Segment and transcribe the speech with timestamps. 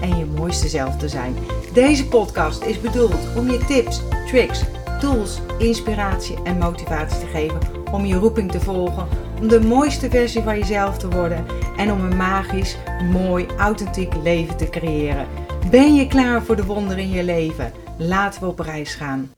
[0.00, 1.36] en je mooiste zelf te zijn.
[1.72, 4.62] Deze podcast is bedoeld om je tips, tricks,
[5.00, 7.58] tools, inspiratie en motivatie te geven
[7.92, 9.08] om je roeping te volgen,
[9.40, 12.76] om de mooiste versie van jezelf te worden en om een magisch,
[13.12, 15.26] mooi, authentiek leven te creëren.
[15.70, 17.72] Ben je klaar voor de wonderen in je leven?
[17.98, 19.30] Laten we op reis gaan.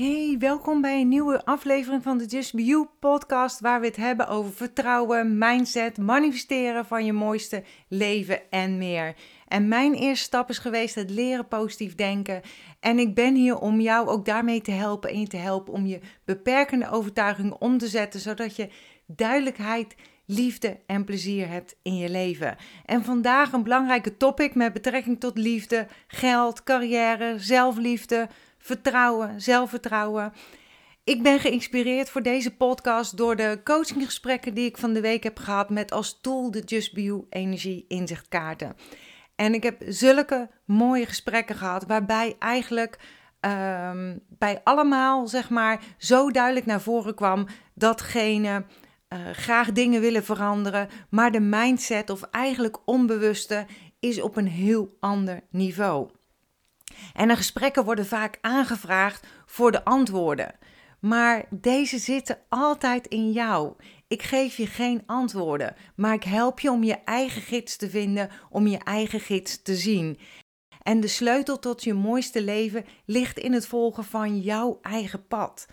[0.00, 3.96] Hey, welkom bij een nieuwe aflevering van de Just Be You podcast, waar we het
[3.96, 9.14] hebben over vertrouwen, mindset, manifesteren van je mooiste leven en meer.
[9.50, 12.40] En mijn eerste stap is geweest het leren positief denken.
[12.80, 15.86] En ik ben hier om jou ook daarmee te helpen en je te helpen om
[15.86, 18.68] je beperkende overtuigingen om te zetten, zodat je
[19.06, 19.94] duidelijkheid,
[20.26, 22.56] liefde en plezier hebt in je leven.
[22.86, 30.32] En vandaag een belangrijke topic met betrekking tot liefde, geld, carrière, zelfliefde, vertrouwen, zelfvertrouwen.
[31.04, 35.38] Ik ben geïnspireerd voor deze podcast door de coachinggesprekken die ik van de week heb
[35.38, 38.76] gehad met als tool de Just Be You Energie Inzichtkaarten.
[39.40, 42.98] En ik heb zulke mooie gesprekken gehad, waarbij eigenlijk
[43.40, 48.64] ehm, bij allemaal, zeg maar, zo duidelijk naar voren kwam datgene
[49.08, 53.66] uh, graag dingen willen veranderen, maar de mindset, of eigenlijk onbewuste,
[54.00, 56.10] is op een heel ander niveau.
[57.14, 60.54] En de gesprekken worden vaak aangevraagd voor de antwoorden.
[61.00, 63.74] Maar deze zitten altijd in jou.
[64.10, 68.30] Ik geef je geen antwoorden, maar ik help je om je eigen gids te vinden,
[68.48, 70.18] om je eigen gids te zien.
[70.82, 75.66] En de sleutel tot je mooiste leven ligt in het volgen van jouw eigen pad.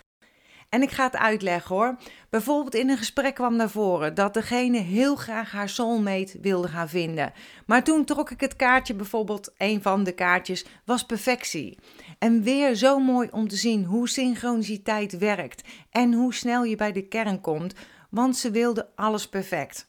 [0.68, 1.96] En ik ga het uitleggen hoor.
[2.30, 6.88] Bijvoorbeeld in een gesprek kwam naar voren dat degene heel graag haar soulmate wilde gaan
[6.88, 7.32] vinden.
[7.66, 11.78] Maar toen trok ik het kaartje, bijvoorbeeld een van de kaartjes, was perfectie.
[12.18, 16.92] En weer zo mooi om te zien hoe synchroniciteit werkt en hoe snel je bij
[16.92, 17.74] de kern komt,
[18.10, 19.88] want ze wilde alles perfect.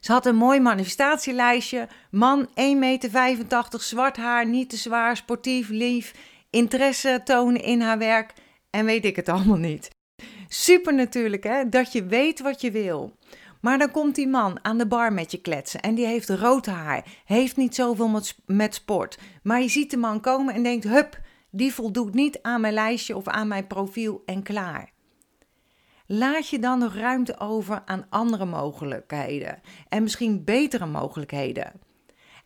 [0.00, 1.88] Ze had een mooi manifestatielijstje.
[2.10, 3.40] Man 1,85 meter,
[3.76, 6.14] zwart haar, niet te zwaar, sportief, lief,
[6.50, 8.32] interesse tonen in haar werk
[8.70, 9.90] en weet ik het allemaal niet.
[10.48, 13.16] Super natuurlijk hè, dat je weet wat je wil.
[13.60, 16.66] Maar dan komt die man aan de bar met je kletsen en die heeft rood
[16.66, 19.18] haar, heeft niet zoveel met sport.
[19.42, 21.20] Maar je ziet de man komen en denkt, hup,
[21.50, 24.92] die voldoet niet aan mijn lijstje of aan mijn profiel en klaar.
[26.10, 31.72] Laat je dan nog ruimte over aan andere mogelijkheden en misschien betere mogelijkheden.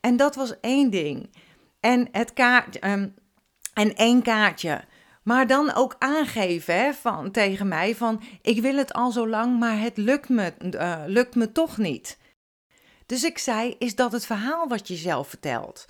[0.01, 1.31] En dat was één ding.
[1.81, 3.15] En, het kaart, um,
[3.75, 4.85] en één kaartje.
[5.23, 9.59] Maar dan ook aangeven hè, van, tegen mij van ik wil het al zo lang,
[9.59, 12.19] maar het lukt me, uh, lukt me toch niet.
[13.07, 15.85] Dus ik zei, is dat het verhaal wat je zelf vertelt?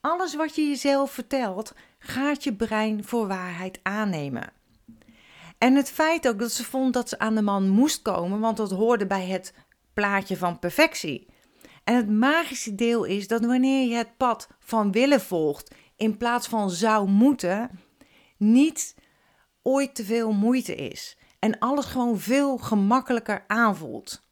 [0.00, 4.52] Alles wat je jezelf vertelt, gaat je brein voor waarheid aannemen.
[5.58, 8.56] En het feit ook dat ze vond dat ze aan de man moest komen, want
[8.56, 9.54] dat hoorde bij het
[9.94, 11.28] plaatje van perfectie.
[11.84, 16.48] En het magische deel is dat wanneer je het pad van willen volgt in plaats
[16.48, 17.80] van zou moeten,
[18.36, 18.94] niet
[19.62, 21.16] ooit te veel moeite is.
[21.38, 24.26] En alles gewoon veel gemakkelijker aanvoelt.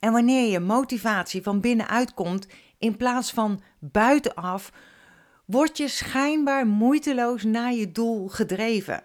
[0.00, 2.46] En wanneer je motivatie van binnenuit komt
[2.78, 4.72] in plaats van buitenaf,
[5.46, 9.04] word je schijnbaar moeiteloos naar je doel gedreven.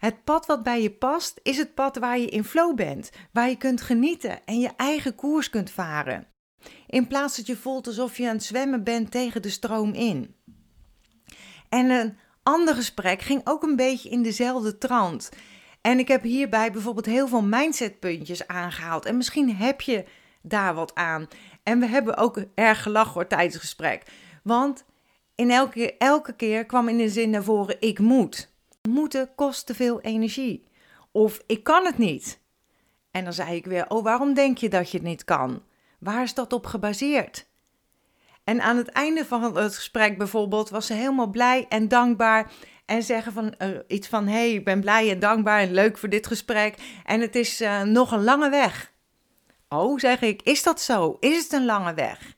[0.00, 3.48] Het pad wat bij je past is het pad waar je in flow bent, waar
[3.48, 6.26] je kunt genieten en je eigen koers kunt varen.
[6.86, 10.34] In plaats dat je voelt alsof je aan het zwemmen bent tegen de stroom in.
[11.68, 15.30] En een ander gesprek ging ook een beetje in dezelfde trant.
[15.80, 19.04] En ik heb hierbij bijvoorbeeld heel veel mindsetpuntjes aangehaald.
[19.04, 20.04] En misschien heb je
[20.42, 21.28] daar wat aan.
[21.62, 24.02] En we hebben ook erg gelachen hoor, tijdens het gesprek.
[24.42, 24.84] Want
[25.34, 28.49] in elke, elke keer kwam in de zin naar voren: ik moet.
[28.88, 30.64] Moeten kost te veel energie.
[31.12, 32.40] Of ik kan het niet.
[33.10, 35.62] En dan zei ik weer: Oh, waarom denk je dat je het niet kan?
[35.98, 37.48] Waar is dat op gebaseerd?
[38.44, 42.52] En aan het einde van het gesprek bijvoorbeeld was ze helemaal blij en dankbaar.
[42.86, 46.08] En zeggen van uh, iets van: hey, ik ben blij en dankbaar en leuk voor
[46.08, 47.00] dit gesprek.
[47.04, 48.92] En het is uh, nog een lange weg.
[49.68, 51.16] Oh, zeg ik, is dat zo?
[51.20, 52.36] Is het een lange weg?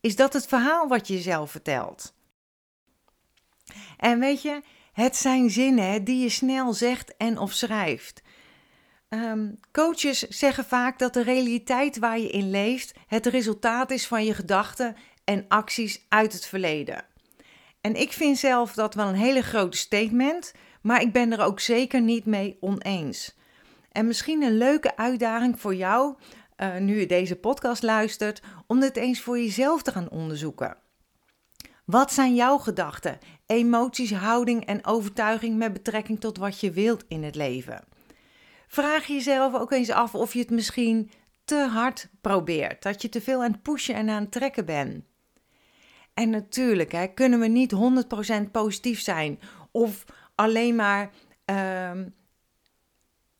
[0.00, 2.14] Is dat het verhaal wat je jezelf vertelt?
[3.96, 4.62] En weet je,
[4.96, 8.22] het zijn zinnen die je snel zegt en of schrijft.
[9.08, 14.24] Um, coaches zeggen vaak dat de realiteit waar je in leeft het resultaat is van
[14.24, 17.04] je gedachten en acties uit het verleden.
[17.80, 21.60] En ik vind zelf dat wel een hele grote statement, maar ik ben er ook
[21.60, 23.36] zeker niet mee oneens.
[23.92, 26.14] En misschien een leuke uitdaging voor jou,
[26.56, 30.76] uh, nu je deze podcast luistert, om dit eens voor jezelf te gaan onderzoeken.
[31.86, 37.22] Wat zijn jouw gedachten, emoties, houding en overtuiging met betrekking tot wat je wilt in
[37.22, 37.84] het leven?
[38.66, 41.10] Vraag jezelf ook eens af of je het misschien
[41.44, 45.04] te hard probeert, dat je te veel aan het pushen en aan het trekken bent.
[46.14, 47.74] En natuurlijk hè, kunnen we niet
[48.46, 49.40] 100% positief zijn
[49.70, 50.04] of
[50.34, 51.10] alleen maar,
[51.90, 52.14] um,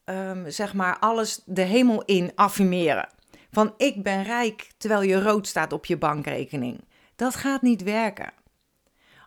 [0.05, 3.09] um, zeg maar alles de hemel in affirmeren.
[3.51, 6.85] Van ik ben rijk terwijl je rood staat op je bankrekening.
[7.17, 8.33] Dat gaat niet werken.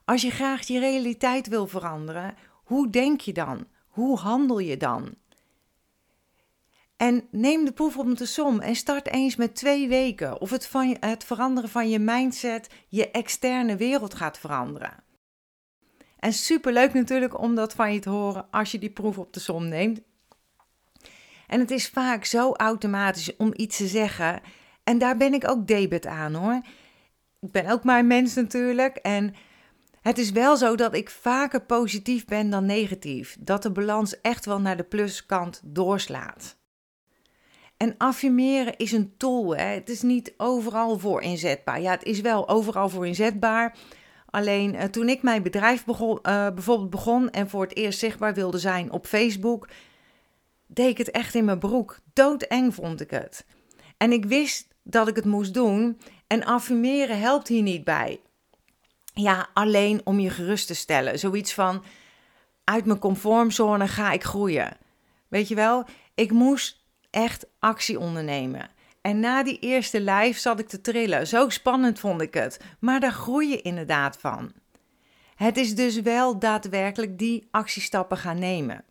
[0.06, 3.68] Als je graag je realiteit wil veranderen, hoe denk je dan?
[3.88, 5.16] Hoe handel je dan?
[6.98, 10.68] En neem de proef op de som en start eens met twee weken of het,
[10.68, 15.04] van, het veranderen van je mindset je externe wereld gaat veranderen.
[16.20, 19.40] En superleuk natuurlijk om dat van je te horen als je die proef op de
[19.40, 20.02] som neemt.
[21.48, 24.42] En het is vaak zo automatisch om iets te zeggen.
[24.84, 26.62] En daar ben ik ook debet aan hoor.
[27.42, 28.96] Ik ben ook maar een mens natuurlijk.
[28.96, 29.34] En
[30.02, 33.38] het is wel zo dat ik vaker positief ben dan negatief.
[33.40, 36.58] Dat de balans echt wel naar de pluskant doorslaat.
[37.78, 39.56] En affirmeren is een tool.
[39.56, 39.64] Hè?
[39.64, 41.82] Het is niet overal voor inzetbaar.
[41.82, 43.78] Ja, het is wel overal voor inzetbaar.
[44.26, 48.34] Alleen uh, toen ik mijn bedrijf begon, uh, bijvoorbeeld begon en voor het eerst zichtbaar
[48.34, 49.68] wilde zijn op Facebook,
[50.68, 52.00] deed ik het echt in mijn broek.
[52.14, 53.46] Doodeng vond ik het.
[54.00, 56.00] En ik wist dat ik het moest doen.
[56.28, 58.20] En affirmeren helpt hier niet bij.
[59.14, 61.20] Ja, alleen om je gerust te stellen.
[61.20, 61.84] Zoiets van:
[62.64, 64.78] uit mijn conformzone ga ik groeien.
[65.28, 65.86] Weet je wel,
[66.16, 68.70] ik moest echt actie ondernemen.
[69.02, 71.28] En na die eerste live zat ik te trillen.
[71.28, 72.60] Zo spannend vond ik het.
[72.80, 74.52] Maar daar groei je inderdaad van.
[75.36, 78.84] Het is dus wel daadwerkelijk die actiestappen gaan nemen.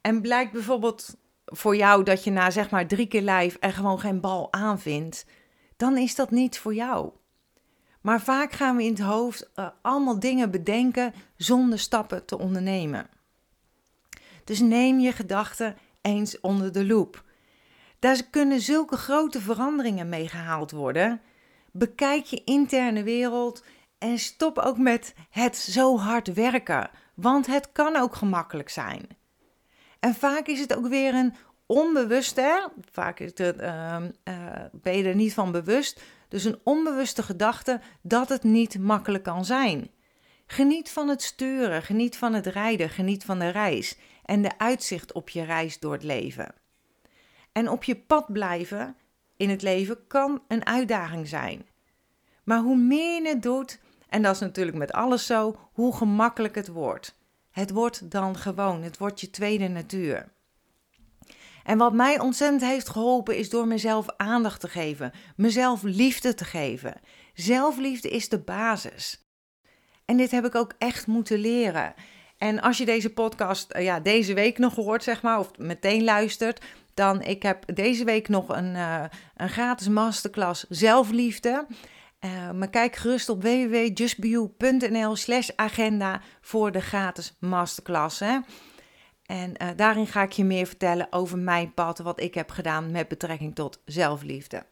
[0.00, 1.16] En blijkt bijvoorbeeld
[1.50, 5.26] voor jou dat je na zeg maar drie keer live er gewoon geen bal aanvindt,
[5.76, 7.10] dan is dat niet voor jou.
[8.00, 13.06] Maar vaak gaan we in het hoofd uh, allemaal dingen bedenken zonder stappen te ondernemen.
[14.44, 17.24] Dus neem je gedachten eens onder de loep.
[17.98, 21.20] Daar kunnen zulke grote veranderingen mee gehaald worden.
[21.72, 23.64] Bekijk je interne wereld
[23.98, 29.06] en stop ook met het zo hard werken, want het kan ook gemakkelijk zijn.
[30.00, 31.34] En vaak is het ook weer een
[31.66, 37.22] onbewuste, vaak is het, uh, uh, ben je er niet van bewust, dus een onbewuste
[37.22, 39.90] gedachte dat het niet makkelijk kan zijn.
[40.46, 45.12] Geniet van het sturen, geniet van het rijden, geniet van de reis en de uitzicht
[45.12, 46.54] op je reis door het leven.
[47.52, 48.96] En op je pad blijven
[49.36, 51.66] in het leven kan een uitdaging zijn.
[52.44, 56.54] Maar hoe meer je het doet, en dat is natuurlijk met alles zo, hoe gemakkelijk
[56.54, 57.18] het wordt.
[57.50, 60.32] Het wordt dan gewoon, het wordt je tweede natuur.
[61.64, 66.44] En wat mij ontzettend heeft geholpen is door mezelf aandacht te geven, mezelf liefde te
[66.44, 67.00] geven.
[67.34, 69.24] Zelfliefde is de basis.
[70.04, 71.94] En dit heb ik ook echt moeten leren.
[72.38, 76.04] En als je deze podcast eh, ja, deze week nog hoort, zeg maar, of meteen
[76.04, 76.64] luistert,
[76.94, 79.04] dan ik heb deze week nog een, uh,
[79.36, 81.66] een gratis masterclass zelfliefde.
[82.24, 88.18] Uh, maar kijk gerust op www.justbeyou.nl slash agenda voor de gratis masterclass.
[88.18, 88.38] Hè?
[89.26, 92.90] En uh, daarin ga ik je meer vertellen over mijn pad, wat ik heb gedaan
[92.90, 94.66] met betrekking tot zelfliefde.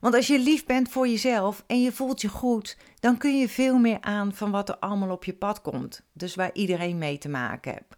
[0.00, 3.48] Want als je lief bent voor jezelf en je voelt je goed, dan kun je
[3.48, 6.02] veel meer aan van wat er allemaal op je pad komt.
[6.12, 7.96] Dus waar iedereen mee te maken heeft.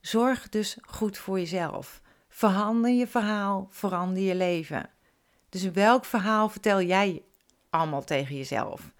[0.00, 2.00] Zorg dus goed voor jezelf.
[2.28, 4.90] Verander je verhaal, verander je leven.
[5.52, 7.22] Dus welk verhaal vertel jij
[7.70, 8.92] allemaal tegen jezelf?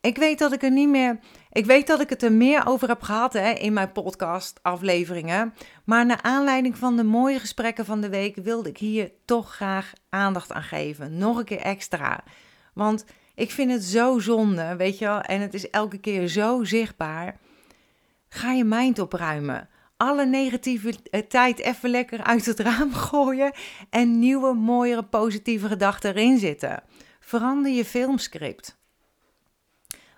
[0.00, 1.18] Ik weet dat ik er niet meer.
[1.52, 5.54] Ik weet dat ik het er meer over heb gehad hè, in mijn podcast-afleveringen.
[5.84, 9.92] Maar naar aanleiding van de mooie gesprekken van de week wilde ik hier toch graag
[10.08, 11.18] aandacht aan geven.
[11.18, 12.24] Nog een keer extra.
[12.74, 13.04] Want
[13.34, 15.20] ik vind het zo zonde, weet je wel.
[15.20, 17.38] En het is elke keer zo zichtbaar.
[18.28, 19.68] Ga je mind opruimen
[20.02, 20.94] alle negatieve
[21.28, 23.52] tijd even lekker uit het raam gooien
[23.90, 26.82] en nieuwe, mooiere, positieve gedachten erin zitten.
[27.20, 28.78] Verander je filmscript.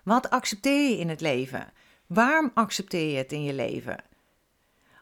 [0.03, 1.71] Wat accepteer je in het leven?
[2.07, 4.03] Waarom accepteer je het in je leven?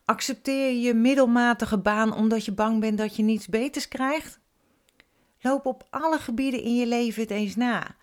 [0.05, 4.39] Accepteer je je middelmatige baan omdat je bang bent dat je niets beters krijgt?
[5.41, 7.95] Loop op alle gebieden in je leven het eens na.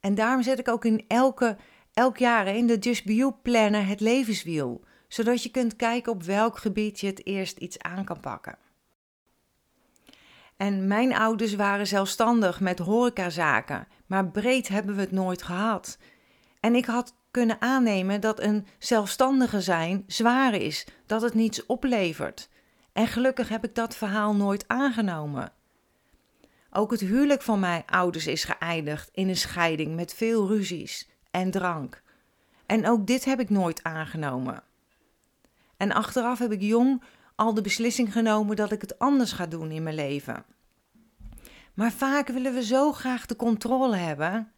[0.00, 1.56] En daarom zet ik ook in elke,
[1.92, 6.22] elk jaar in de Just Be You Planner het levenswiel zodat je kunt kijken op
[6.22, 8.58] welk gebied je het eerst iets aan kan pakken.
[10.56, 15.98] En mijn ouders waren zelfstandig met horecazaken, maar breed hebben we het nooit gehad.
[16.60, 22.48] En ik had kunnen aannemen dat een zelfstandige zijn zwaar is, dat het niets oplevert.
[22.92, 25.52] En gelukkig heb ik dat verhaal nooit aangenomen.
[26.70, 31.50] Ook het huwelijk van mijn ouders is geëindigd in een scheiding met veel ruzies en
[31.50, 32.02] drank.
[32.66, 34.62] En ook dit heb ik nooit aangenomen.
[35.80, 37.02] En achteraf heb ik jong
[37.34, 40.44] al de beslissing genomen dat ik het anders ga doen in mijn leven.
[41.74, 44.52] Maar vaak willen we zo graag de controle hebben.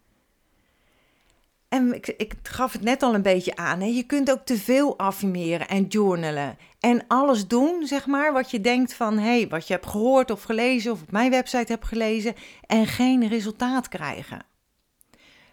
[1.69, 3.81] En ik, ik gaf het net al een beetje aan.
[3.81, 3.87] Hè?
[3.87, 6.57] Je kunt ook te veel affirmeren en journalen.
[6.81, 9.19] En alles doen, zeg maar, wat je denkt van...
[9.19, 12.35] hé, hey, wat je hebt gehoord of gelezen of op mijn website hebt gelezen...
[12.67, 14.45] en geen resultaat krijgen.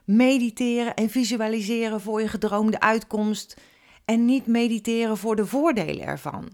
[0.03, 3.55] Mediteren en visualiseren voor je gedroomde uitkomst...
[4.09, 6.49] en niet mediteren voor de voordelen ervan.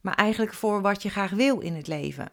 [0.00, 2.30] Maar eigenlijk voor wat je graag wil in het leven.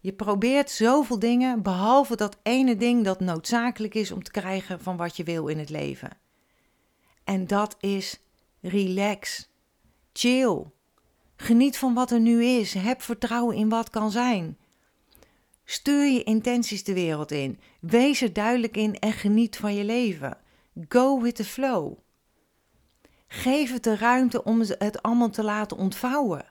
[0.00, 4.96] Je probeert zoveel dingen, behalve dat ene ding dat noodzakelijk is om te krijgen van
[4.96, 6.10] wat je wil in het leven.
[7.24, 8.20] En dat is
[8.60, 9.48] relax,
[10.12, 10.64] chill.
[11.36, 12.74] Geniet van wat er nu is.
[12.74, 14.58] Heb vertrouwen in wat kan zijn.
[15.64, 17.60] Stuur je intenties de wereld in.
[17.80, 20.38] Wees er duidelijk in en geniet van je leven.
[20.88, 21.98] Go with the flow.
[23.32, 26.44] Geef het de ruimte om het allemaal te laten ontvouwen.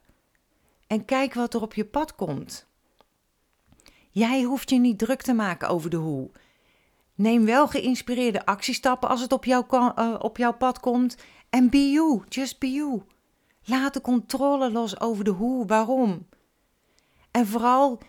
[0.88, 2.68] En kijk wat er op je pad komt.
[4.10, 6.30] Jij hoeft je niet druk te maken over de hoe.
[7.16, 11.18] Neem wel geïnspireerde actiestappen als het op, jou, uh, op jouw pad komt.
[11.50, 13.02] En be you, just be you.
[13.64, 16.28] Laat de controle los over de hoe, waarom.
[17.32, 18.00] En vooral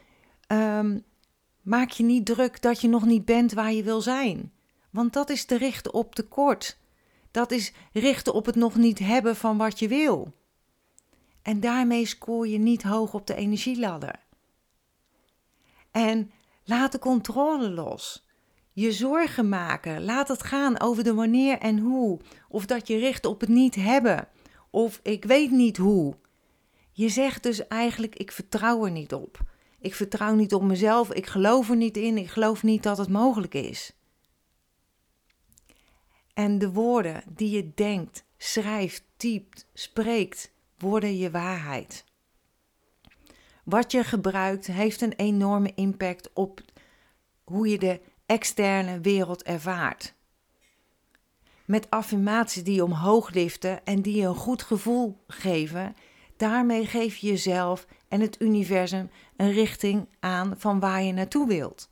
[0.49, 1.05] um,
[1.62, 4.53] maak je niet druk dat je nog niet bent waar je wil zijn.
[4.91, 6.80] Want dat is te richten op tekort.
[7.31, 10.33] Dat is richten op het nog niet hebben van wat je wil.
[11.43, 14.15] En daarmee scoor je niet hoog op de energieladder.
[15.91, 16.31] En
[16.65, 18.29] laat de controle los.
[18.73, 20.05] Je zorgen maken.
[20.05, 22.21] Laat het gaan over de wanneer en hoe.
[22.49, 24.29] Of dat je richt op het niet hebben.
[24.71, 26.15] Of ik weet niet hoe.
[26.93, 29.39] Je zegt dus eigenlijk: ik vertrouw er niet op.
[29.81, 31.13] Ik vertrouw niet op mezelf.
[31.13, 32.19] Ik geloof er niet in.
[32.19, 33.93] Ik geloof niet dat het mogelijk is.
[36.40, 42.04] En de woorden die je denkt, schrijft, typt, spreekt, worden je waarheid.
[43.64, 46.61] Wat je gebruikt heeft een enorme impact op
[47.44, 50.14] hoe je de externe wereld ervaart.
[51.64, 55.97] Met affirmaties die omhoog liften en die je een goed gevoel geven,
[56.37, 61.88] daarmee geef je jezelf en het universum een richting aan van waar je naartoe wilt.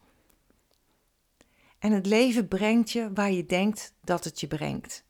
[1.79, 5.07] En het leven brengt je waar je denkt dat het je brengt.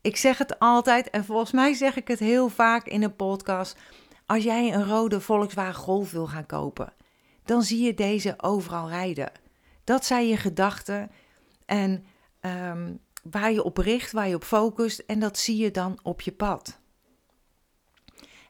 [0.00, 3.76] Ik zeg het altijd en volgens mij zeg ik het heel vaak in een podcast.
[4.26, 6.92] Als jij een rode Volkswagen Golf wil gaan kopen,
[7.44, 9.32] dan zie je deze overal rijden.
[9.84, 11.10] Dat zijn je gedachten
[11.66, 12.04] en
[12.40, 16.20] um, waar je op richt, waar je op focust en dat zie je dan op
[16.20, 16.80] je pad.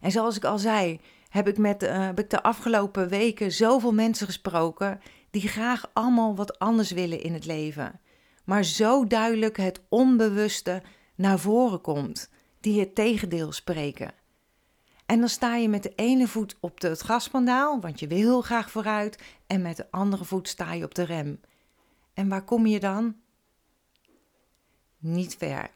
[0.01, 3.93] En zoals ik al zei, heb ik, met, uh, heb ik de afgelopen weken zoveel
[3.93, 5.01] mensen gesproken
[5.33, 8.01] die graag allemaal wat anders willen in het leven.
[8.45, 10.83] Maar zo duidelijk het onbewuste
[11.15, 14.15] naar voren komt, die het tegendeel spreken.
[15.07, 18.41] En dan sta je met de ene voet op het gaspandaal, want je wil heel
[18.41, 21.41] graag vooruit, en met de andere voet sta je op de rem.
[22.15, 23.17] En waar kom je dan?
[24.99, 25.71] Niet ver.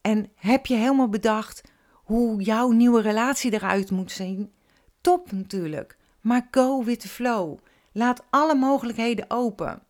[0.00, 4.52] En heb je helemaal bedacht hoe jouw nieuwe relatie eruit moet zien?
[5.00, 7.58] Top natuurlijk, maar go with the flow.
[7.92, 9.82] Laat alle mogelijkheden open.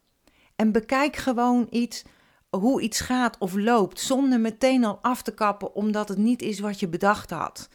[0.56, 2.04] En bekijk gewoon iets,
[2.50, 6.60] hoe iets gaat of loopt, zonder meteen al af te kappen omdat het niet is
[6.60, 7.68] wat je bedacht had.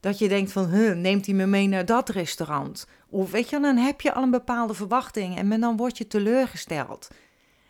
[0.00, 2.86] Dat je denkt van, neemt hij me mee naar dat restaurant?
[3.08, 7.08] Of weet je, dan heb je al een bepaalde verwachting en dan word je teleurgesteld.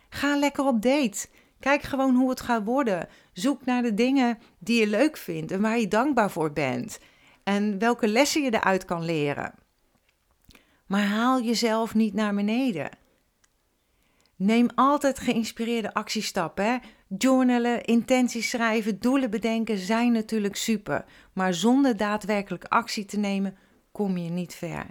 [0.09, 1.27] Ga lekker op date.
[1.59, 3.07] Kijk gewoon hoe het gaat worden.
[3.33, 6.99] Zoek naar de dingen die je leuk vindt en waar je dankbaar voor bent.
[7.43, 9.53] En welke lessen je eruit kan leren.
[10.85, 12.89] Maar haal jezelf niet naar beneden.
[14.35, 16.81] Neem altijd geïnspireerde actiestappen.
[17.17, 21.05] Journalen, intenties schrijven, doelen bedenken zijn natuurlijk super.
[21.33, 23.57] Maar zonder daadwerkelijk actie te nemen,
[23.91, 24.85] kom je niet ver.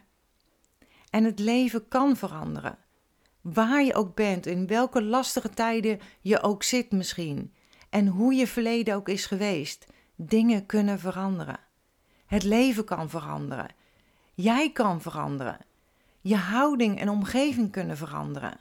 [1.11, 2.78] En het leven kan veranderen.
[3.40, 7.52] Waar je ook bent, in welke lastige tijden je ook zit misschien.
[7.90, 9.87] En hoe je verleden ook is geweest.
[10.16, 11.61] Dingen kunnen veranderen.
[12.26, 13.68] Het leven kan veranderen.
[14.34, 15.58] Jij kan veranderen.
[16.22, 18.60] Je houding en omgeving kunnen veranderen.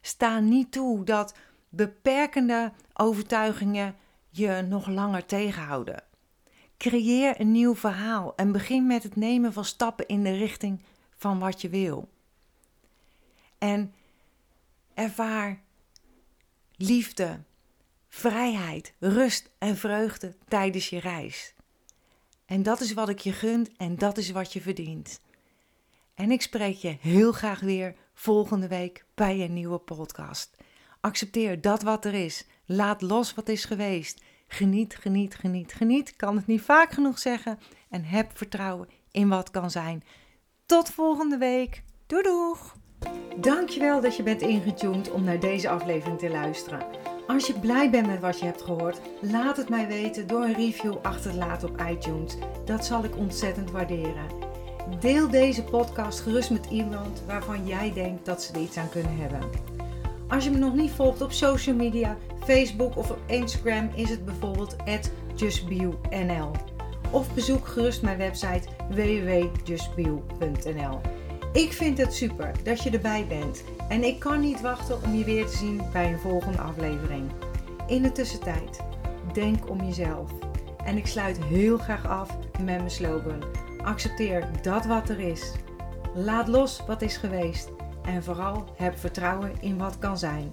[0.00, 1.34] Sta niet toe dat
[1.68, 3.96] beperkende overtuigingen
[4.30, 6.02] je nog langer tegenhouden.
[6.76, 10.82] Creëer een nieuw verhaal en begin met het nemen van stappen in de richting
[11.16, 12.08] van wat je wil.
[13.58, 13.94] En
[14.94, 15.60] ervaar
[16.76, 17.40] liefde,
[18.08, 21.54] vrijheid, rust en vreugde tijdens je reis.
[22.44, 25.20] En dat is wat ik je gun en dat is wat je verdient.
[26.16, 30.56] En ik spreek je heel graag weer volgende week bij een nieuwe podcast.
[31.00, 32.46] Accepteer dat wat er is.
[32.64, 34.22] Laat los wat is geweest.
[34.48, 36.16] Geniet, geniet, geniet, geniet.
[36.16, 37.58] Kan het niet vaak genoeg zeggen.
[37.90, 40.04] En heb vertrouwen in wat kan zijn.
[40.66, 41.82] Tot volgende week.
[42.06, 42.76] Doei doeg!
[43.36, 46.86] Dankjewel dat je bent ingetuned om naar deze aflevering te luisteren.
[47.26, 50.54] Als je blij bent met wat je hebt gehoord, laat het mij weten door een
[50.54, 52.36] review achter te laten op iTunes.
[52.64, 54.45] Dat zal ik ontzettend waarderen.
[55.00, 59.16] Deel deze podcast gerust met iemand waarvan jij denkt dat ze er iets aan kunnen
[59.16, 59.40] hebben.
[60.28, 64.24] Als je me nog niet volgt op social media, Facebook of op Instagram is het
[64.24, 64.76] bijvoorbeeld
[65.34, 66.50] justbionl.
[67.10, 71.00] Of bezoek gerust mijn website www.justbio.nl.
[71.52, 75.24] Ik vind het super dat je erbij bent en ik kan niet wachten om je
[75.24, 77.30] weer te zien bij een volgende aflevering.
[77.86, 78.80] In de tussentijd,
[79.32, 80.30] denk om jezelf.
[80.84, 83.65] En ik sluit heel graag af met mijn slogan.
[83.86, 85.52] Accepteer dat wat er is.
[86.14, 87.68] Laat los wat is geweest.
[88.02, 90.52] En vooral heb vertrouwen in wat kan zijn.